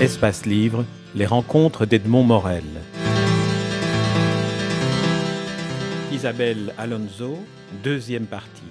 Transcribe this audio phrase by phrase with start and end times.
[0.00, 2.64] Espace Livre, les rencontres d'Edmond Morel.
[6.10, 7.38] Isabelle Alonso,
[7.84, 8.62] deuxième partie.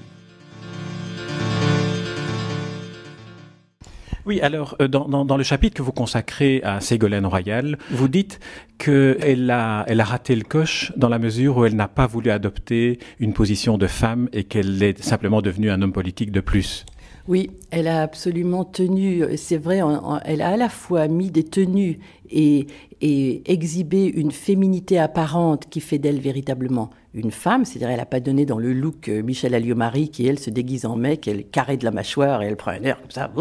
[4.25, 8.39] Oui, alors euh, dans, le chapitre que vous consacrez à Ségolène Royal, vous dites
[8.79, 13.33] qu'elle a, raté le coche dans la mesure où elle n'a pas voulu adopter une
[13.33, 16.87] position de femme et qu'elle est simplement devenue un homme politique de plus.
[17.29, 19.81] Oui, elle a absolument tenu, c'est vrai,
[20.25, 21.99] elle a à la fois mis des tenues
[22.31, 22.67] et,
[23.01, 28.19] et exhibé une féminité apparente qui fait d'elle véritablement une femme, c'est-à-dire elle n'a pas
[28.19, 31.75] donné dans le look euh, Michel Alliot-Marie qui, elle, se déguise en mec, elle carré
[31.75, 33.31] de la mâchoire et elle prend un air comme ça.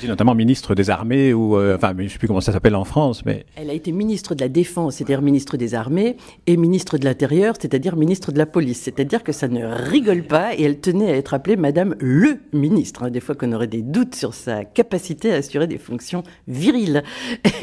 [0.00, 2.74] C'est notamment ministre des Armées, ou, euh, enfin, je ne sais plus comment ça s'appelle
[2.74, 3.46] en France, mais...
[3.56, 7.54] Elle a été ministre de la Défense, c'est-à-dire ministre des Armées, et ministre de l'Intérieur,
[7.58, 8.82] c'est-à-dire ministre de la Police.
[8.82, 13.04] C'est-à-dire que ça ne rigole pas, et elle tenait à être appelée Madame le ministre.
[13.04, 17.04] Hein, des fois qu'on aurait des doutes sur sa capacité à assurer des fonctions viriles.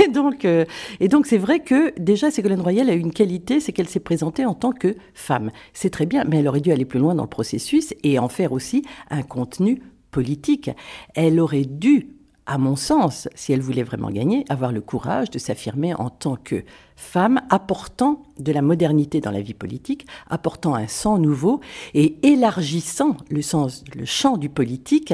[0.02, 0.61] Et donc, euh,
[1.00, 4.46] et donc c'est vrai que déjà Ségolène Royal a une qualité, c'est qu'elle s'est présentée
[4.46, 5.52] en tant que femme.
[5.74, 8.30] C'est très bien, mais elle aurait dû aller plus loin dans le processus et en
[8.30, 10.70] faire aussi un contenu politique.
[11.16, 15.40] Elle aurait dû à mon sens, si elle voulait vraiment gagner, avoir le courage de
[15.40, 16.64] s'affirmer en tant que
[16.96, 21.62] femme apportant de la modernité dans la vie politique, apportant un sang nouveau
[21.94, 25.14] et élargissant le champ du politique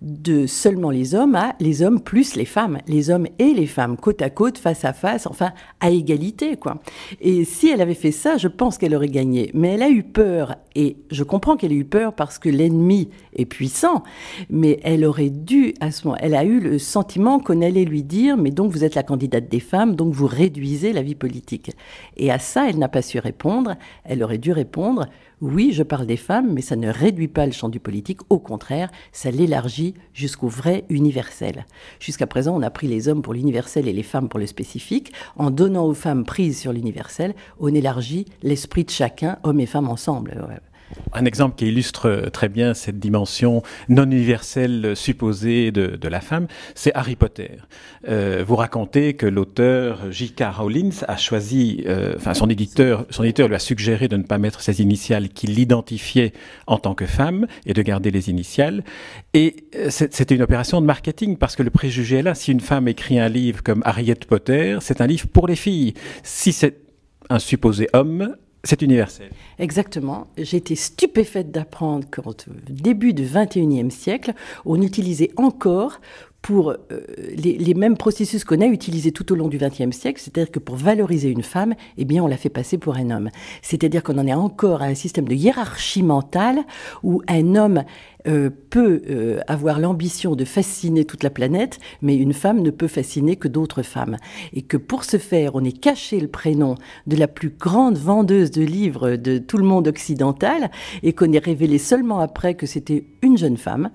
[0.00, 3.96] de seulement les hommes à les hommes plus les femmes, les hommes et les femmes,
[3.96, 6.80] côte à côte, face à face, enfin à égalité, quoi.
[7.20, 9.50] Et si elle avait fait ça, je pense qu'elle aurait gagné.
[9.54, 13.08] Mais elle a eu peur, et je comprends qu'elle ait eu peur parce que l'ennemi
[13.36, 14.02] est puissant,
[14.50, 18.02] mais elle aurait dû, à ce moment, elle a eu le sentiment qu'on allait lui
[18.02, 21.72] dire, mais donc vous êtes la candidate des femmes, donc vous réduisez la vie politique.
[22.16, 23.74] Et à ça, elle n'a pas su répondre.
[24.04, 25.06] Elle aurait dû répondre,
[25.40, 28.20] oui, je parle des femmes, mais ça ne réduit pas le champ du politique.
[28.30, 29.83] Au contraire, ça l'élargit
[30.14, 31.66] jusqu'au vrai universel.
[32.00, 35.12] Jusqu'à présent, on a pris les hommes pour l'universel et les femmes pour le spécifique.
[35.36, 39.88] En donnant aux femmes prise sur l'universel, on élargit l'esprit de chacun, hommes et femmes
[39.88, 40.48] ensemble.
[41.12, 46.92] Un exemple qui illustre très bien cette dimension non universelle supposée de, la femme, c'est
[46.94, 47.52] Harry Potter.
[48.08, 50.44] Euh, vous racontez que l'auteur J.K.
[50.56, 54.38] Rowling a choisi, euh, enfin son éditeur, son éditeur lui a suggéré de ne pas
[54.38, 56.32] mettre ses initiales qui l'identifiaient
[56.66, 58.84] en tant que femme et de garder les initiales.
[59.32, 62.34] Et euh, c'était une opération de marketing parce que le préjugé est là.
[62.34, 65.94] Si une femme écrit un livre comme Harriet Potter, c'est un livre pour les filles.
[66.22, 66.76] Si c'est
[67.30, 69.30] un supposé homme, c'est universel.
[69.58, 70.26] Exactement.
[70.36, 72.34] Été stupéfaite d'apprendre qu'au
[72.68, 74.32] début du XXIe siècle,
[74.64, 76.00] on utilisait encore
[76.44, 76.76] pour euh,
[77.36, 80.76] les, mêmes processus qu'on a utilisés tout au long du XXe siècle, c'est-à-dire que pour
[80.76, 83.30] valoriser une femme, eh bien, on la fait passer pour un homme.
[83.62, 86.58] C'est-à-dire qu'on en est encore à un système de hiérarchie mentale
[87.02, 87.84] où un homme
[88.26, 92.88] euh, peut euh, avoir l'ambition de fasciner toute la planète, mais une femme ne peut
[92.88, 94.16] fasciner que d'autres femmes.
[94.52, 96.76] Et que pour ce faire, on ait caché le prénom
[97.06, 100.70] de la plus grande vendeuse de livres de tout le monde occidental,
[101.02, 103.90] et qu'on ait révélé seulement après que c'était une jeune femme.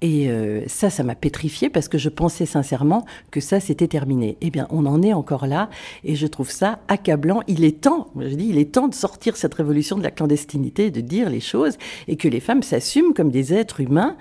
[0.00, 4.36] Et euh, ça, ça m'a pétrifié parce que je pensais sincèrement que ça, c'était terminé.
[4.40, 5.70] Eh bien, on en est encore là,
[6.04, 7.42] et je trouve ça accablant.
[7.48, 10.90] Il est temps, je dis, il est temps de sortir cette révolution de la clandestinité,
[10.90, 11.76] de dire les choses,
[12.08, 14.16] et que les femmes s'assument comme des êtres humains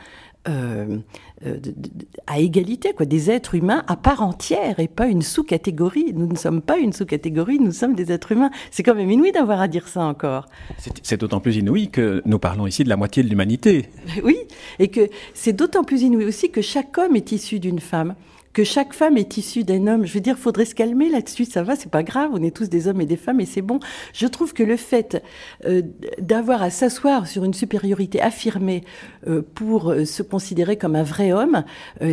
[0.49, 0.97] euh,
[1.45, 1.57] euh,
[2.27, 6.13] à égalité, quoi, des êtres humains à part entière et pas une sous-catégorie.
[6.13, 8.49] Nous ne sommes pas une sous-catégorie, nous sommes des êtres humains.
[8.71, 10.47] C'est quand même inouï d'avoir à dire ça encore.
[11.01, 13.89] C'est d'autant plus inouï que nous parlons ici de la moitié de l'humanité.
[14.23, 14.37] Oui,
[14.79, 18.15] et que c'est d'autant plus inouï aussi que chaque homme est issu d'une femme
[18.53, 20.05] que chaque femme est issue d'un homme.
[20.05, 21.45] Je veux dire, faudrait se calmer là-dessus.
[21.45, 22.29] Ça va, c'est pas grave.
[22.33, 23.79] On est tous des hommes et des femmes et c'est bon.
[24.13, 25.21] Je trouve que le fait
[25.65, 25.81] euh,
[26.19, 28.83] d'avoir à s'asseoir sur une supériorité affirmée
[29.27, 31.63] euh, pour euh, se considérer comme un vrai homme,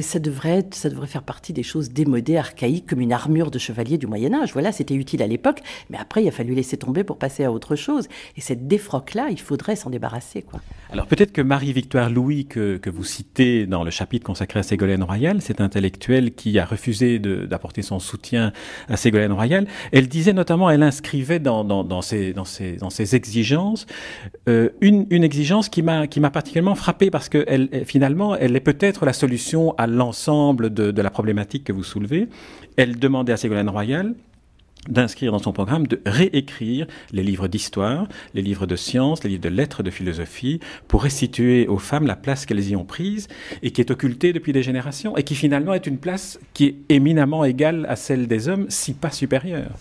[0.00, 3.58] ça devrait être, ça devrait faire partie des choses démodées, archaïques, comme une armure de
[3.58, 4.52] chevalier du Moyen Âge.
[4.52, 7.52] Voilà, c'était utile à l'époque, mais après il a fallu laisser tomber pour passer à
[7.52, 8.08] autre chose.
[8.36, 10.60] Et cette défroque-là, il faudrait s'en débarrasser, quoi.
[10.92, 15.02] Alors peut-être que Marie-Victoire Louis, que, que vous citez dans le chapitre consacré à Ségolène
[15.02, 18.52] Royal, cette intellectuelle qui a refusé d'apporter son soutien
[18.88, 19.66] à Ségolène Royal.
[19.92, 22.34] Elle disait notamment, elle inscrivait dans, ses,
[23.14, 23.86] exigences
[24.48, 27.44] euh, une, exigence qui m'a particulièrement frappé parce que
[27.84, 32.28] finalement, elle est peut-être la solution à l'ensemble de, de la problématique que vous soulevez.
[32.76, 34.14] Elle demandait à Ségolène Royal
[34.88, 39.42] d'inscrire dans son programme de réécrire les livres d'histoire, les livres de sciences, les livres
[39.42, 43.28] de lettres, de philosophie, pour restituer aux femmes la place qu'elles y ont prise
[43.62, 46.76] et qui est occultée depuis des générations et qui finalement est une place qui est
[46.88, 49.72] éminemment égale à celle des hommes, si pas supérieure.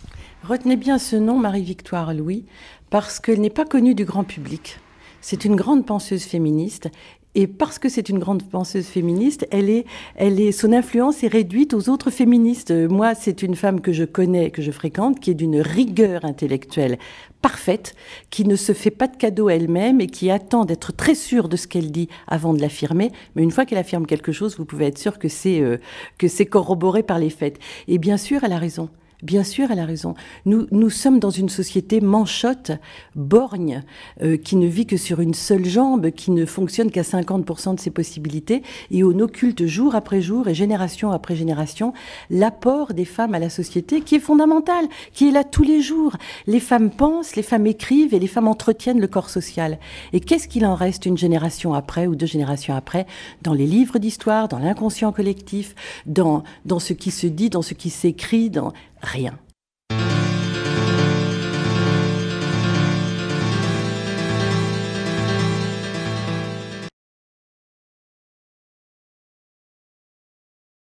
[0.43, 2.45] Retenez bien ce nom, Marie-Victoire Louis,
[2.89, 4.79] parce qu'elle n'est pas connue du grand public.
[5.21, 6.89] C'est une grande penseuse féministe
[7.35, 9.85] Et parce que c'est une grande penseuse féministe, elle est,
[10.15, 12.71] elle est, son influence est réduite aux autres féministes.
[12.71, 16.97] Moi, c'est une femme que je connais, que je fréquente, qui est d'une rigueur intellectuelle
[17.43, 17.95] parfaite,
[18.31, 21.55] qui ne se fait pas de cadeaux elle-même et qui attend d'être très sûre de
[21.55, 23.11] ce qu'elle dit avant de l'affirmer.
[23.35, 25.77] Mais une fois qu'elle affirme quelque chose, vous pouvez être sûr que c'est euh,
[26.17, 27.59] que c'est corroboré par les faits.
[27.87, 28.89] Et bien sûr, elle a raison.
[29.21, 30.13] Bien sûr, elle a raison.
[30.45, 32.71] Nous, nous sommes dans une société manchotte,
[33.15, 33.83] borgne,
[34.21, 37.81] euh, qui ne vit que sur une seule jambe, qui ne fonctionne qu'à 50% de
[37.81, 41.91] ses possibilités, et on occulte jour après jour et génération après génération
[42.29, 46.15] l'apport des femmes à la société, qui est fondamental, qui est là tous les jours.
[46.47, 49.79] Les femmes pensent, les femmes écrivent et les femmes entretiennent le corps social.
[50.13, 53.05] Et qu'est-ce qu'il en reste une génération après ou deux générations après?
[53.41, 55.75] Dans les livres d'histoire, dans l'inconscient collectif,
[56.05, 59.37] dans, dans ce qui se dit, dans ce qui s'écrit, dans rien.